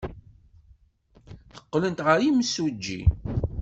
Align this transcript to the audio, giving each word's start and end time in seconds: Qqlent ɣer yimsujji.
Qqlent 1.61 2.03
ɣer 2.05 2.19
yimsujji. 2.25 3.01